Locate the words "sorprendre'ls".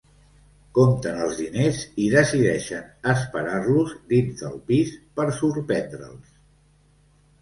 5.43-6.35